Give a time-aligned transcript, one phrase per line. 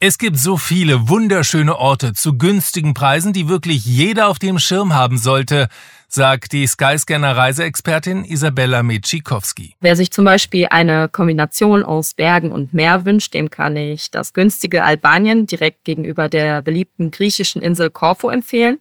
[0.00, 4.94] Es gibt so viele wunderschöne Orte zu günstigen Preisen, die wirklich jeder auf dem Schirm
[4.94, 5.66] haben sollte,
[6.06, 9.74] sagt die Skyscanner Reiseexpertin Isabella Metschikowski.
[9.80, 14.34] Wer sich zum Beispiel eine Kombination aus Bergen und Meer wünscht, dem kann ich das
[14.34, 18.78] günstige Albanien direkt gegenüber der beliebten griechischen Insel Korfu empfehlen.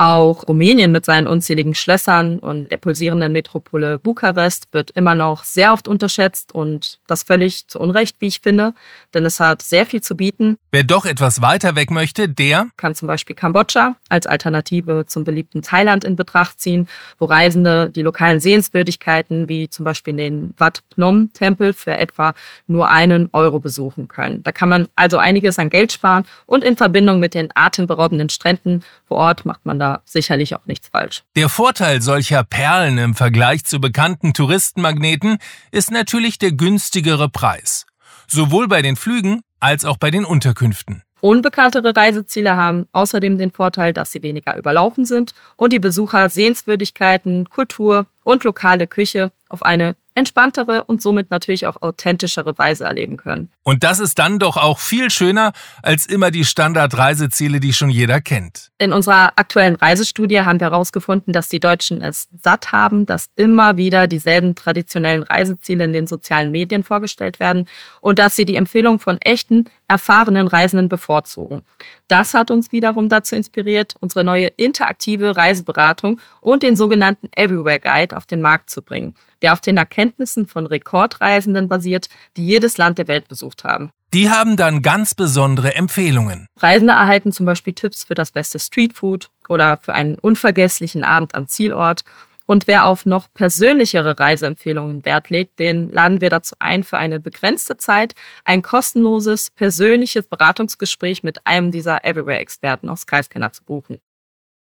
[0.00, 5.72] Auch Rumänien mit seinen unzähligen Schlössern und der pulsierenden Metropole Bukarest wird immer noch sehr
[5.72, 8.74] oft unterschätzt und das völlig zu Unrecht, wie ich finde,
[9.12, 10.56] denn es hat sehr viel zu bieten.
[10.70, 15.62] Wer doch etwas weiter weg möchte, der kann zum Beispiel Kambodscha als Alternative zum beliebten
[15.62, 16.86] Thailand in Betracht ziehen,
[17.18, 22.34] wo Reisende die lokalen Sehenswürdigkeiten wie zum Beispiel den Wat Phnom Tempel für etwa
[22.68, 24.44] nur einen Euro besuchen können.
[24.44, 28.84] Da kann man also einiges an Geld sparen und in Verbindung mit den atemberaubenden Stränden
[29.08, 31.22] vor Ort macht man da sicherlich auch nichts falsch.
[31.36, 35.38] Der Vorteil solcher Perlen im Vergleich zu bekannten Touristenmagneten
[35.70, 37.86] ist natürlich der günstigere Preis.
[38.26, 41.02] Sowohl bei den Flügen als auch bei den Unterkünften.
[41.20, 47.48] Unbekanntere Reiseziele haben außerdem den Vorteil, dass sie weniger überlaufen sind und die Besucher Sehenswürdigkeiten,
[47.48, 53.50] Kultur und lokale Küche auf eine entspanntere und somit natürlich auch authentischere Weise erleben können.
[53.62, 55.52] Und das ist dann doch auch viel schöner
[55.82, 58.70] als immer die Standardreiseziele, die schon jeder kennt.
[58.78, 63.76] In unserer aktuellen Reisestudie haben wir herausgefunden, dass die Deutschen es satt haben, dass immer
[63.76, 67.68] wieder dieselben traditionellen Reiseziele in den sozialen Medien vorgestellt werden
[68.00, 71.62] und dass sie die Empfehlung von echten, erfahrenen Reisenden bevorzugen.
[72.06, 78.16] Das hat uns wiederum dazu inspiriert, unsere neue interaktive Reiseberatung und den sogenannten Everywhere Guide
[78.16, 82.98] auf den Markt zu bringen der auf den Erkenntnissen von Rekordreisenden basiert, die jedes Land
[82.98, 83.90] der Welt besucht haben.
[84.14, 86.46] Die haben dann ganz besondere Empfehlungen.
[86.56, 91.46] Reisende erhalten zum Beispiel Tipps für das beste Streetfood oder für einen unvergesslichen Abend am
[91.46, 92.04] Zielort.
[92.50, 97.20] Und wer auf noch persönlichere Reiseempfehlungen Wert legt, den laden wir dazu ein, für eine
[97.20, 104.00] begrenzte Zeit ein kostenloses, persönliches Beratungsgespräch mit einem dieser Everywhere-Experten aus Skyscanner zu buchen.